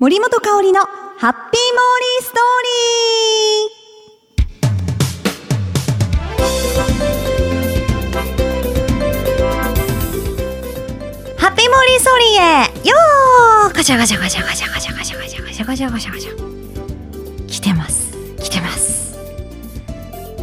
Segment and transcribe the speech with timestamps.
[0.00, 11.36] 森本香里のハッピーモーリーストーリー。
[11.36, 12.88] ハッピーモーリーストーリーへ。
[12.88, 13.74] よー。
[13.74, 17.46] ガチャガチャガチャガチャガチャガチャガチャガチャガチャガチャガチャ。
[17.48, 18.12] 来てます。
[18.36, 19.18] 来てます。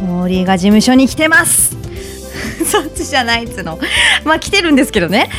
[0.02, 1.74] モーリーが事務所に来てます。
[2.70, 3.78] そっちじゃないっつの。
[4.22, 5.30] まあ来てるんですけどね。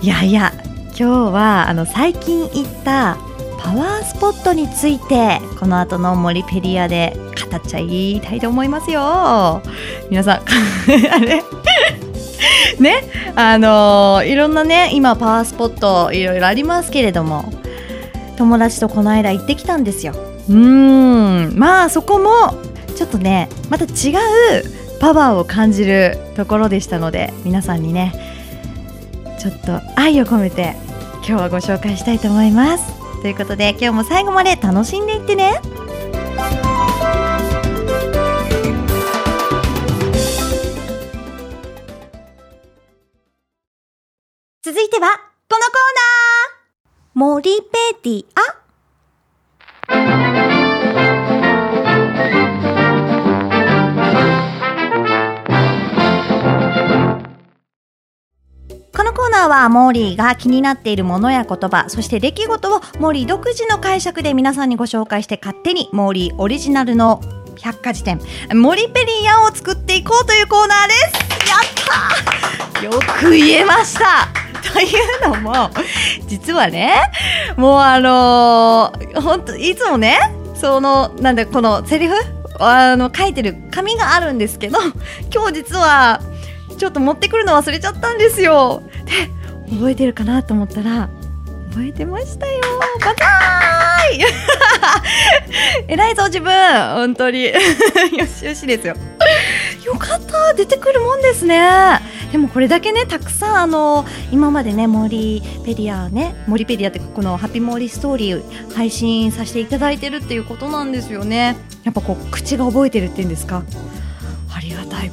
[0.00, 0.52] いやいや
[0.96, 3.16] 今日はあの最近行った
[3.64, 7.16] パワースポットについてこの後の森ペリアで
[7.50, 9.62] 語っちゃいたいと思いますよ。
[10.10, 10.36] 皆さん
[11.12, 11.42] あれ？
[12.78, 12.96] ね？
[13.34, 17.52] あのーいろんなね今パワースポットいろいろありますけれども
[18.36, 20.12] 友達とこの間行ってきたんですよ。
[20.48, 21.58] うーん。
[21.58, 22.30] まあそこも
[22.94, 23.90] ちょっとねまた違う
[25.00, 28.12] パワーを感じるところでしたので皆さんにね
[29.38, 30.76] ちょっと愛を込めて
[31.26, 33.03] 今日はご紹介したいと思います。
[33.24, 35.58] ということで今日も最後まで楽しんでいってね。
[44.62, 45.08] 続いては
[45.48, 47.14] このコーナー。
[47.14, 48.53] 森ペディア
[59.14, 67.20] のコーナーはモーリーが気になっているものや言葉、そして出来事をモーリー独自の解釈で皆さんにご紹介して勝手にモーリーオリジナルの
[67.56, 68.18] 百科事典、
[68.52, 71.02] モリペリアンを作っていこうというコーナーです。
[71.48, 74.28] やったーよく言えました
[74.72, 75.70] というのも、
[76.26, 76.92] 実はね、
[77.56, 80.18] もうあのー、本当いつもね、
[80.56, 82.14] その、なんだ、このセリフ？
[82.58, 84.78] あの、書いてる紙があるんですけど、
[85.32, 86.20] 今日実は、
[86.78, 88.82] ちょっと持ってくるの忘れちゃったんですよ。
[89.06, 89.30] で、
[89.70, 91.08] 覚えてるかなと思ったら、
[91.70, 92.60] 覚えてましたよ。
[93.00, 94.24] バカーい
[95.88, 96.52] 偉いぞ、自分
[96.94, 97.46] 本当に。
[97.52, 97.52] よ
[98.26, 98.94] しよしですよ。
[99.84, 101.60] よかった出てくるもんですね。
[102.32, 108.42] でもこれだけね、たくさんあの、今までね、森ペディアね、森ペディアってこのハッピーモーリーストーリー
[108.74, 111.56] 配信させていただいてるっていうことなんですよね。
[111.84, 113.62] やっぱこう、口が覚えてるっていうんですか？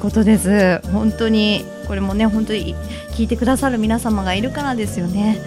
[0.02, 0.80] ことです。
[0.90, 2.74] 本当にこれもね本当に
[3.12, 5.38] 聞いてくださる皆様がいるからですよね。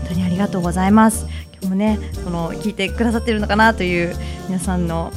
[0.00, 1.26] 本当にありがとうございます。
[1.54, 4.14] 今日もねその聞いてくださってるのかなという
[4.46, 5.10] 皆さんの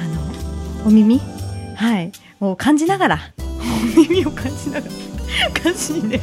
[0.00, 1.20] あのお耳？
[1.76, 2.10] はい。
[2.40, 3.18] を感じながら。
[3.38, 5.62] お耳を感じながら。
[5.62, 6.20] 感じにね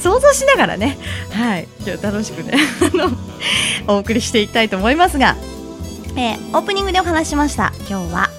[0.00, 0.98] 想像しながらね。
[1.30, 1.68] はい。
[1.86, 2.58] 今日楽しくね
[2.92, 5.36] あのお送りしていきたいと思いますが、
[6.16, 7.72] えーオープニングでお話しました。
[7.88, 8.30] 今日は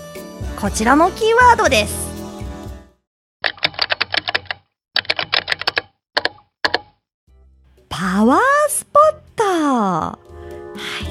[0.60, 2.09] こちらのキーワードです。
[8.00, 8.40] パワー
[8.70, 10.16] スポットは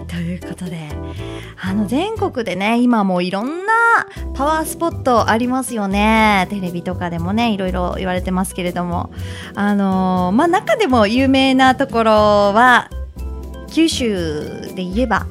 [0.02, 0.88] い、ということで、
[1.60, 3.74] あの全国でね、今もいろんな
[4.32, 6.46] パワースポットありますよね。
[6.48, 9.10] テレビとかでもね、いろいろ言われてますけれども、
[9.54, 12.12] あのーまあ、中でも有名なところ
[12.54, 12.88] は、
[13.70, 15.26] 九州で言えば、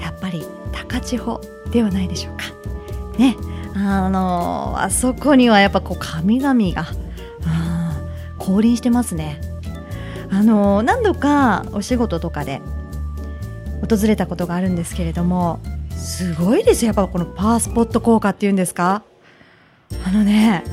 [0.00, 1.40] やっぱり高千穂
[1.72, 2.44] ではないでしょうか。
[3.18, 3.36] ね、
[3.74, 7.82] あのあそこにはやっぱこう神々が、うん
[8.38, 9.51] 降臨してますね。
[10.32, 12.62] あの何度かお仕事とかで
[13.86, 15.60] 訪れたことがあるんですけれども、
[15.90, 19.02] すごいですよ、やっぱこのパワースポット効果っていうんですか？
[20.06, 20.64] あのね、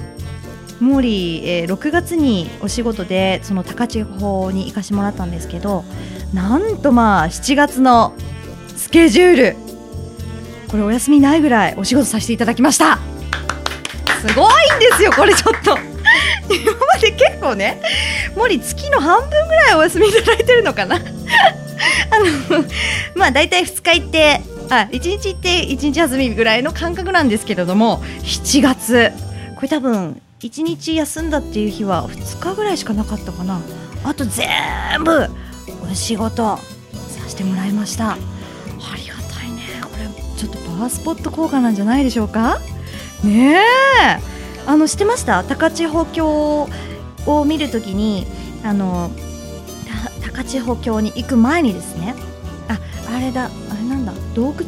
[0.79, 5.83] モーリー、えー6月にお仕事でその高千穂に行かしてもらったんですけど、
[6.33, 8.13] なんとまあ7月の
[8.77, 9.55] スケジュール
[10.69, 12.97] これお休みないぐらいお仕事させていただきました。
[14.21, 15.88] すごいんですよこれちょっと。
[16.49, 17.81] 今まで結構ね
[18.35, 20.95] 森月の半分ぐらいお休みいただいてるのかな。
[20.97, 21.05] あの
[23.15, 29.11] まあ大体2日行ってあ1日行って1日休みぐらいの感覚なんですけれども7月。
[29.55, 33.59] これ多分1日休んだっていう日は2日ぐらいしかなかったかな。
[34.03, 34.47] あと全
[35.03, 35.29] 部
[35.91, 36.61] お仕事さ
[37.27, 38.11] せてもらいました。
[38.11, 38.17] あ
[38.95, 39.63] りがたいね。
[39.83, 40.05] これ
[40.37, 42.59] ちょっとパワースポット効果なんじゃないでしょうか？
[43.23, 44.38] ねえ。
[44.69, 45.43] あの知ってました？
[45.43, 46.69] 高千穂峡
[47.25, 48.27] を見るときに
[48.63, 49.09] あの
[50.21, 52.13] 高千穂峡に行く前にですね。
[52.67, 52.79] あ
[53.15, 53.45] あれだ。
[53.45, 54.13] あれなんだ。
[54.35, 54.65] 洞窟？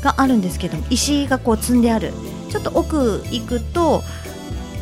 [0.00, 2.12] があるんですけど石がこう積んである。
[2.50, 4.04] ちょっと奥行くと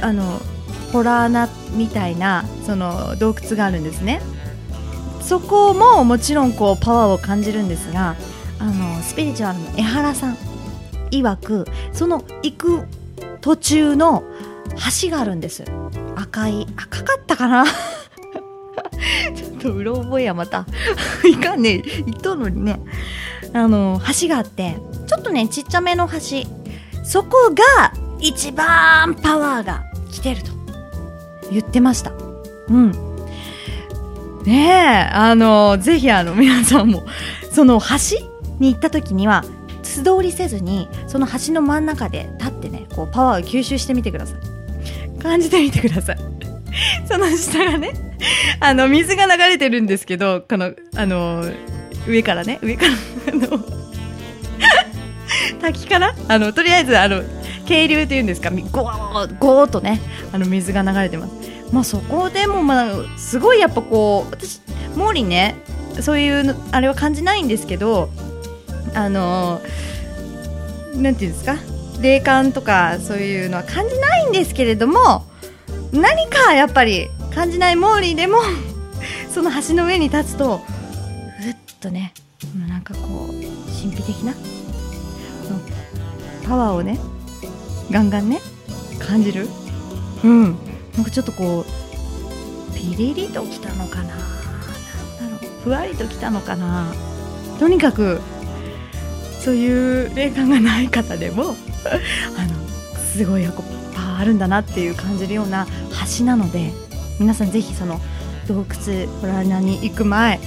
[0.02, 0.38] あの
[0.92, 4.20] ホラー穴みたいなその洞窟があるんですね。
[5.22, 8.14] そこももちろんこうパワーを感じるんですが
[8.58, 10.36] あのスピリチュアルの江原さん
[11.10, 11.64] 曰く
[11.94, 12.82] その行く
[13.40, 14.22] 途中の
[15.02, 15.64] 橋があるんです。
[16.16, 17.64] 赤い赤かったかな？
[19.34, 20.66] ちょっとうろ覚えやまた。
[21.28, 21.82] いかんね。
[22.06, 22.80] 言っとんのにね。
[23.52, 24.76] あの橋があって
[25.06, 26.20] ちょっとねちっちゃめの橋。
[27.04, 30.50] そこが一番パワーが来てると。
[31.50, 32.12] 言ってました。
[32.68, 32.92] うん。
[34.44, 37.04] ねえあのぜひあの皆さんも
[37.52, 38.26] その橋
[38.58, 39.44] に行った時には
[39.82, 44.53] 素通りせずにその橋の真ん中で立ってねこうパワーを吸収してみてください。
[45.24, 46.18] 感じてみてください。
[47.08, 47.92] その下がね
[48.60, 51.44] あの水が流れてるんですけどこのあの
[52.06, 52.92] 上からね上から
[53.32, 53.64] あの
[55.60, 56.14] 滝から？
[56.28, 57.22] あのとりあえずあの
[57.66, 58.50] 渓流っていうんですか？
[58.50, 60.00] ゴーゴーとね
[60.32, 61.32] あの水が流れてます。
[61.72, 64.60] まあそこでもまあすごいやっぱこう私
[64.96, 65.56] 毛利ね
[66.00, 68.10] そういうあれは感じないんですけど
[68.94, 69.60] あの
[70.94, 71.56] なんていうんですか？
[72.00, 75.24] 霊感とかそういうのは感じないんですけれども
[75.92, 78.38] 何かやっぱり感じないモーリーでも
[79.32, 80.58] その橋の上に立つと
[81.40, 82.12] ふっとね
[82.68, 83.32] なんかこう
[83.80, 84.34] 神秘的な
[86.46, 86.98] パワーをね
[87.90, 88.40] ガンガンね
[88.98, 89.48] 感じる。
[90.22, 90.56] うん。
[90.94, 94.08] なんかちょっとこうピリリときたのかな。
[94.08, 95.62] なんだろう。
[95.64, 96.92] ふわりときたのかな。
[97.58, 98.20] とにかく
[99.40, 101.54] そういう霊感がない方でも
[102.36, 105.66] あのすごいパワーあるんだなっていう感じるような
[106.18, 106.72] 橋なので
[107.18, 108.00] 皆さんぜひその
[108.48, 110.40] 洞窟ホラーナに行く前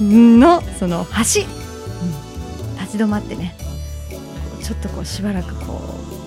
[0.00, 3.54] のその橋、うん、立ち止まってね
[4.62, 5.80] ちょっとこうしばらくこ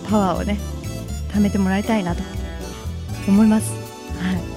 [0.05, 0.59] うパワーをね
[1.33, 2.23] 貯めてもらいたいなと
[3.27, 3.71] 思います。
[4.19, 4.55] はい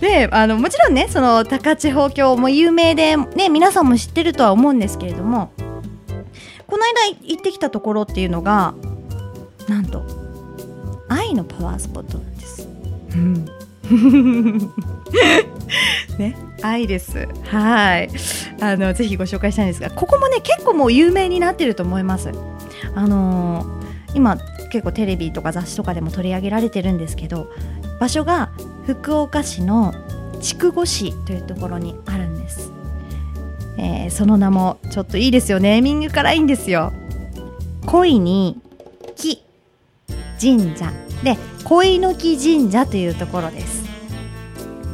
[0.00, 5.52] であのもちろんねその高千穂峡も有名で、ね、皆さんも知ってるとは思うんですけれども
[6.66, 8.74] この間行ってきたところっていうのが
[9.68, 10.04] なんと
[11.08, 12.68] 愛のパワースポットなんです。
[13.14, 13.48] うん
[16.18, 17.26] ね、愛です。
[17.44, 18.08] はい。
[18.60, 22.30] あの、ぜひご紹介したいんですが、ここもね、結構もう有名になってると思います。
[22.94, 23.66] あのー、
[24.14, 24.38] 今、
[24.70, 27.50] 結構テレビとか雑誌とかでも取り上げられてるんですけど、
[27.98, 28.50] 場所が
[28.86, 29.92] 福岡市の
[30.40, 32.70] 筑後市というところにあるんです。
[33.78, 36.92] えー、その名もちょっといいですよネーミングからいいんですよ
[37.86, 38.69] 恋に木
[40.40, 40.92] 神社。
[41.22, 43.84] で恋の木神社というところです。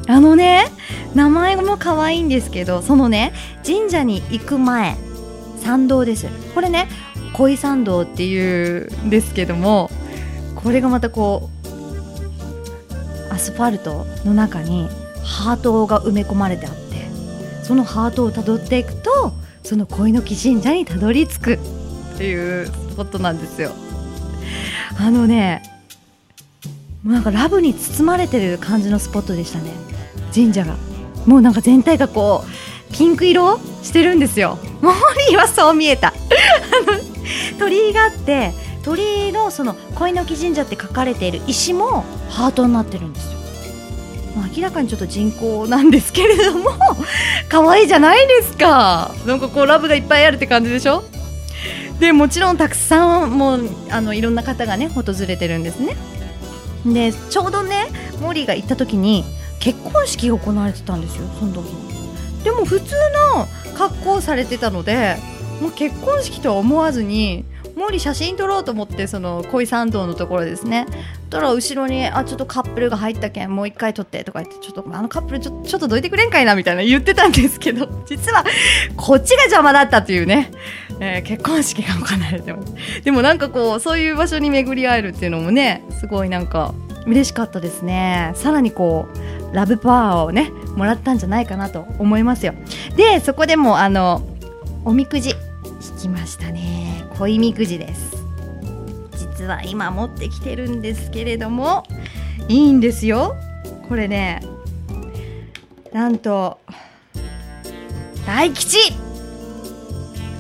[0.09, 0.67] あのね
[1.15, 3.33] 名前も可愛いんですけどそのね
[3.65, 4.97] 神社に行く前
[5.61, 6.27] 参道です。
[6.55, 6.89] これね
[7.33, 9.91] 恋参道っていうんですけども
[10.55, 11.51] これがまたこ
[13.31, 14.89] うアスファルトの中に
[15.23, 17.09] ハートが埋め込まれてあって
[17.63, 19.33] そのハートをたどっていくと
[19.63, 21.59] その恋の木神社にたどり着くっ
[22.17, 23.73] ていうスポットなんですよ。
[24.99, 25.63] あのね
[27.05, 29.71] なんかラブに包まれてる感じのスポットでしたね。
[30.35, 30.75] 神社が。
[31.25, 34.59] もうなんか全体がこうピンク色してるんですよ。
[34.83, 34.95] モー
[35.31, 36.13] リーはそう見えた。
[37.59, 38.53] 鳥居があって
[38.85, 43.39] 鳥居のその恋の木神社って書かれている石もハートになってるんですよ。
[44.57, 46.71] 明らかにちょっと人工なんですけれども
[47.49, 49.13] 可愛いじゃないですか。
[49.27, 51.05] なんかこうラブがいっぱいあるって感じでしょ？
[52.01, 55.97] でもちろんたくさんもうあのいろんな方がね訪れてるんですね。
[56.85, 57.89] でちょうどね
[58.21, 59.25] モーリーが行った時に
[59.59, 61.67] 結婚式が行われてたんですよその時。
[61.67, 62.95] にでも普通
[63.35, 63.47] の
[63.77, 65.17] 格好をされてたので
[65.61, 67.45] もう結婚式とは思わずに
[67.77, 70.87] モーリー写真撮ろうと思ってその恋参道のところですね。
[71.29, 78.45] たら後ろにあちょっとカップルが入ったけんもう一回撮ってとか言ってちょっとあのカップルちょちょっとどいてくれんかいなみたいな言ってたんですけど実は
[78.97, 80.53] こっちが邪魔だったっていうね、
[81.01, 82.73] えー、結婚式が行われてます。
[83.05, 86.75] でもなんかこうそういう場所に巡り会えるっていうのもねすごいなんか
[87.07, 88.33] 嬉しかったですね。
[88.35, 89.07] さらにこ
[89.53, 92.55] うラブパワーをねもらったんじゃないかなと思いますよ。
[92.97, 94.23] でそこでもあの
[94.85, 95.31] おみくじ
[95.95, 97.05] 引きましたね。
[97.19, 98.17] 恋みくじです。
[99.17, 101.85] 実は今持ってきてるんですけれども
[102.49, 103.37] いいんですよ。
[103.89, 104.41] これね
[105.93, 106.59] なんと
[108.27, 109.06] 大吉。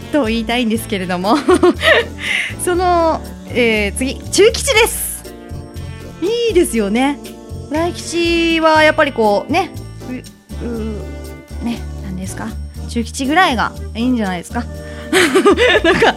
[0.06, 1.36] と言いたいんですけれども。
[2.64, 3.20] その、
[3.50, 5.24] えー、次中吉です。
[6.22, 7.18] いいですよね。
[7.70, 9.70] 大吉はやっぱりこうね
[10.62, 12.48] ううね何ですか？
[12.88, 14.64] 中吉ぐらいがいいんじゃないですか？
[15.84, 16.14] なんか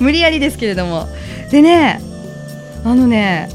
[0.00, 1.08] 無理やりですけれども。
[1.50, 2.00] でね
[2.84, 3.48] あのね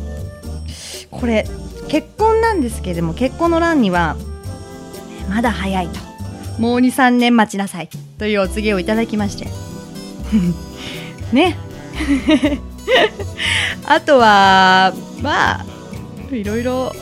[1.12, 1.48] これ
[1.88, 4.16] 結婚なんですけれども結婚の欄には
[5.30, 6.05] まだ早いと。
[6.60, 7.90] もう23年待ちなさい。
[8.18, 9.48] というお告げをいただきまして。
[11.34, 11.58] ね。
[13.86, 15.66] あとはまあ
[16.32, 16.94] いろいろ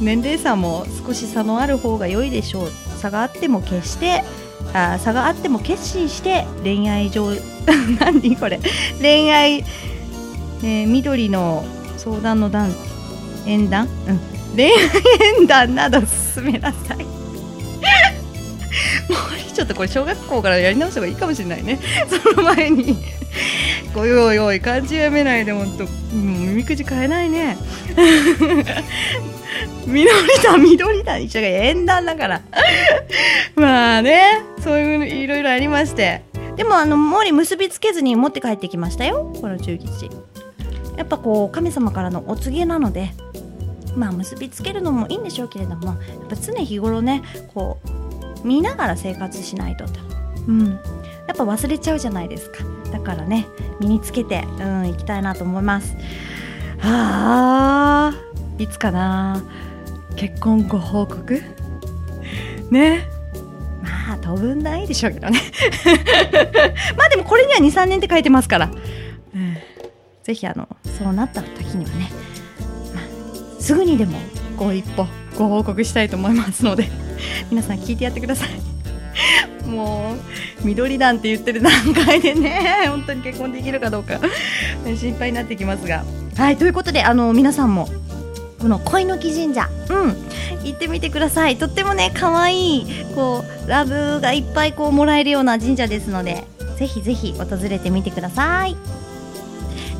[0.00, 2.72] 年齢差も少し差のある方が良いでしょう。
[2.98, 4.24] 差があっても決して
[4.72, 7.30] あ差があっても決心して恋愛上
[8.00, 8.60] 何これ。
[9.00, 9.64] 恋愛、
[10.62, 11.64] えー、緑の
[11.96, 12.74] 相談の段
[13.46, 14.20] 縁談、うん、
[14.56, 14.72] 恋愛
[15.38, 16.00] 縁談など
[16.34, 17.15] 進めなさい。
[19.54, 21.78] ちょっとこれ小学校からやり直した方がいいかもしれないね。
[22.08, 22.96] その前に。
[23.94, 27.56] おいおいおい漢字読めないでほんともう耳くじ変えないね。
[29.86, 30.10] 緑
[30.42, 32.42] だ緑だ一緒が縁談だから。
[33.56, 36.22] まあねそういうのいろいろありまして。
[36.56, 39.32] でもあの毛利結びつけずに持って帰ってきましたよ。
[39.40, 40.10] この中吉。
[40.96, 43.12] やっぱこう神様からのお告げなので。
[43.96, 45.96] まあ結びつけるのもいいんでしょうけれどもやっ
[46.28, 47.22] ぱ常日頃ね
[47.54, 48.05] こう
[48.44, 50.00] 見ながら生活しないとと。
[50.48, 50.70] うん。
[51.26, 52.64] やっぱ忘れちゃうじゃないですか。
[52.92, 53.46] だからね
[53.80, 55.96] 身につけてうん行きたいなと思います。
[56.78, 58.14] はあ
[58.58, 59.42] いつかな。
[60.16, 61.42] 結婚ご報告？
[62.70, 63.08] ね。
[63.82, 65.40] まあ当分ないでしょうけどね。
[66.96, 68.70] まあでもこれには23年って書いてますから、
[69.34, 69.56] うん、
[70.22, 72.10] ぜひあのそうなった時にはね、
[72.94, 74.18] まあ、すぐにでも
[74.56, 76.88] ご一歩ご報告したいと思いますので
[77.50, 80.14] 皆さん聞いてやってください も
[80.62, 84.20] う緑団って言ってる段階でね 本当に結婚できるかどうか
[84.84, 86.04] 心配になってきますが
[86.36, 87.88] はいということであの皆さんも
[88.60, 90.16] この恋の木神社、うん、
[90.64, 91.56] 行ってみてください。
[91.56, 96.44] とってもね、可愛いこうラブがいっぱいこうもらえるような神社ですので、
[96.76, 98.76] ぜひぜひ訪れてみてください。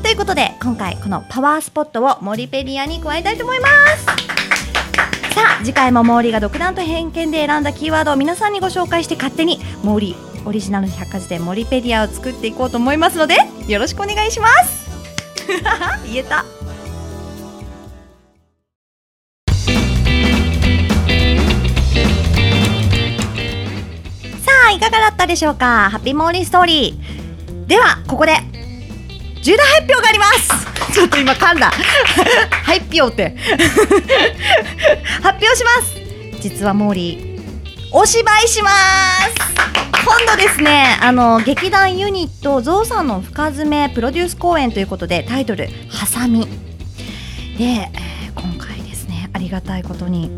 [0.03, 4.36] ということで、今回このパワースポットをモリペリアに加えたいと思います。
[5.37, 13.35] さあ、次回もモーリーが独断と偏見で選んだキーワードを皆さんにご紹介して勝手にモーリーオリジナル百科事典モリペディアを作っていこうと思いますので、
[13.67, 14.87] よろしくお願いします。
[16.11, 16.43] 言えた。
[24.73, 25.89] いかがだったでしょうか？
[25.89, 28.33] ハッピーモーリーストーリーではここで
[29.41, 31.71] 重大発表がありますちょっと今噛んだ。
[32.63, 33.35] 発表って。
[35.21, 35.95] 発表します。
[36.41, 37.37] 実はモーリー
[37.91, 39.57] お芝居します。
[40.05, 46.47] 今度ですねあの劇団ユニットゾウさんの深爪プロデュース公演ということでタイトル「ハサミ」
[47.59, 50.31] で、えー、今回ですねありがたいことに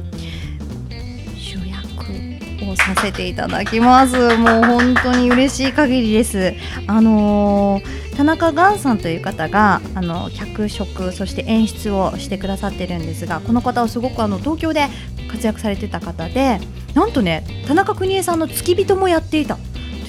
[1.37, 4.35] 主役をさせていただきます。
[4.37, 6.55] もう本当に嬉しい限りです。
[6.87, 14.87] あのー、田中雁さんという方があの脚色そして演出をしてくださってるんですがこの方はすごくあの東京で
[15.31, 16.59] 活躍されてた方で
[16.93, 19.57] なんとね田中邦衛さんの付き人もやっていた。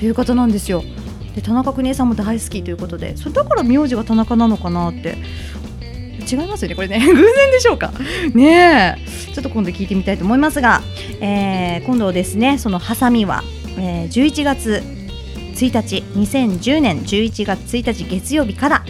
[0.00, 0.82] という方なんですよ。
[1.36, 5.16] で田中邦衛さんも大好きということでそれだから名字が田中なのかなって。
[6.28, 6.98] 違いますよねこれね。
[7.06, 7.92] 偶然でしょうか。
[8.34, 9.32] ねえ。
[9.32, 10.82] ちょっと今度聞いてみたいと思いますが、
[11.20, 13.44] えー、今度ですねそのハサミは、
[13.78, 14.99] えー、11月
[15.60, 18.84] 1日2010年11月1日月曜日から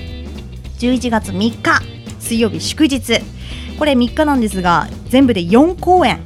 [0.79, 1.81] 11月3日
[2.21, 3.21] 水曜日祝日。
[3.77, 6.21] これ3日なんですが全部で4公演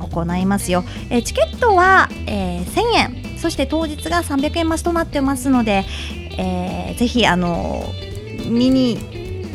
[0.00, 3.38] 行いますよ、えー、チケットは、えー、1000円。
[3.38, 5.84] そして当日が300円増しとなってますので、
[6.36, 7.84] えー、ぜひあの
[8.50, 8.98] 見に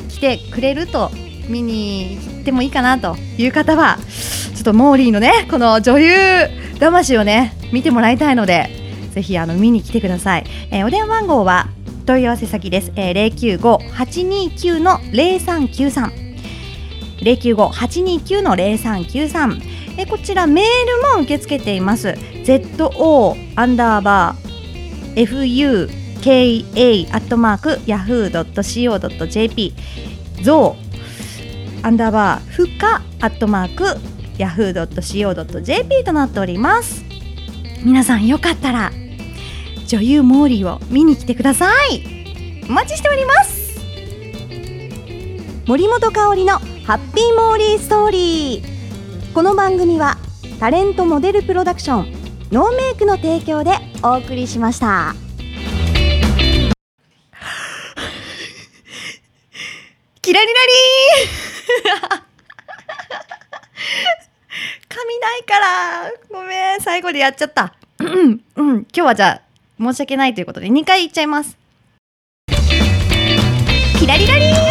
[0.09, 1.11] 来てくれると
[1.49, 3.99] 見に行ってもいいかなという方は
[4.55, 6.09] ちょっとモーリーのねこの女優
[6.79, 8.82] 魂をね見てもらいたいので
[9.13, 11.67] ぜひあの見に来てください、えー、お電話番号は
[12.05, 16.23] 問い合わせ先です、えー、095-829の0393
[17.21, 20.65] 095-829の0393えこちらメー
[21.13, 22.15] ルも受け付けています。
[22.43, 25.87] ZO アンダーバー FU
[26.23, 29.73] ka アットマーク yahoo.co.jp
[30.41, 33.83] ゾウアンダーバーふかアットマーク
[34.37, 37.03] ヤフー .co.jp となっております。
[37.83, 38.91] 皆さんよかったら
[39.93, 42.03] 女優モーリーを見に来てください。
[42.67, 43.79] お待ちしております。
[45.67, 50.17] 森本香里のハッピーモーリーストーリーこの番組は
[50.59, 52.11] タレントモデルプロダクション
[52.51, 55.13] ノーメイクの提供でお送りしました。
[60.23, 62.23] キラリラリー。
[64.89, 66.11] 髪ないから。
[66.31, 66.81] ごめん。
[66.81, 67.75] 最後でやっちゃった。
[67.99, 68.41] うん。
[68.57, 71.57] 今日はじゃあ申し訳ないということで2回言っちゃいます。
[73.99, 74.62] キラリラリー。